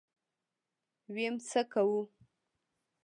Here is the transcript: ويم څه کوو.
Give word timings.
ويم 1.13 1.35
څه 1.49 1.61
کوو. 1.71 2.01